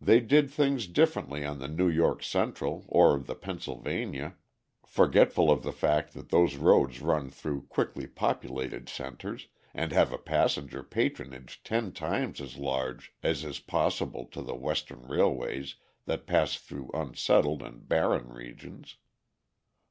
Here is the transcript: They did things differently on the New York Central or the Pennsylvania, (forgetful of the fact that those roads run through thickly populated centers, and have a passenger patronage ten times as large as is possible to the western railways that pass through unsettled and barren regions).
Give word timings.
They 0.00 0.20
did 0.20 0.48
things 0.50 0.86
differently 0.86 1.44
on 1.44 1.58
the 1.58 1.68
New 1.68 1.90
York 1.90 2.22
Central 2.22 2.86
or 2.88 3.18
the 3.18 3.34
Pennsylvania, 3.34 4.36
(forgetful 4.86 5.50
of 5.50 5.62
the 5.62 5.74
fact 5.74 6.14
that 6.14 6.30
those 6.30 6.56
roads 6.56 7.02
run 7.02 7.28
through 7.28 7.68
thickly 7.70 8.06
populated 8.06 8.88
centers, 8.88 9.48
and 9.74 9.92
have 9.92 10.10
a 10.10 10.16
passenger 10.16 10.82
patronage 10.82 11.60
ten 11.64 11.92
times 11.92 12.40
as 12.40 12.56
large 12.56 13.12
as 13.22 13.44
is 13.44 13.58
possible 13.58 14.24
to 14.32 14.40
the 14.40 14.56
western 14.56 15.02
railways 15.06 15.74
that 16.06 16.26
pass 16.26 16.56
through 16.56 16.88
unsettled 16.94 17.60
and 17.60 17.86
barren 17.86 18.30
regions). 18.32 18.96